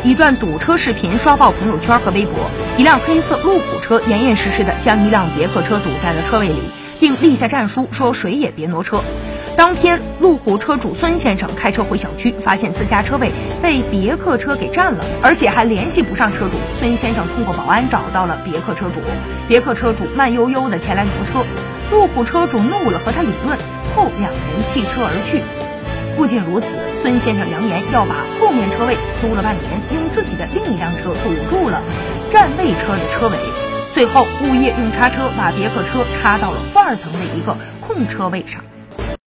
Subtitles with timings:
[0.00, 2.34] 一段堵车视频刷爆朋友圈和微博。
[2.76, 6.60] 一辆黑色路虎车严严实实的将一辆别克车堵在了车位里，
[7.00, 9.02] 并立下战书说谁也别挪车。
[9.56, 13.30] 当天，路虎车主孙先生开车回小区，发现自家车位
[13.62, 16.56] 被别克车给占了，而且还联系不上车主。
[16.76, 19.00] 孙先生通过保安找到了别克车主，
[19.46, 21.46] 别克车主慢悠悠的前来挪车，
[21.92, 23.56] 路虎车主怒了，和他理论，
[23.94, 25.40] 后两人弃车而去。
[26.16, 31.82] 不仅如此，孙先生扬言要把后面车位租了半年，用自己的另一辆车堵住了
[32.30, 33.36] 占位车的车尾。
[33.92, 38.64] 最后，物业用叉车把别克车插到了负二层的一个空车位上。